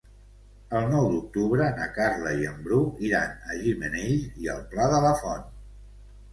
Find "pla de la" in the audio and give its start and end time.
4.75-5.17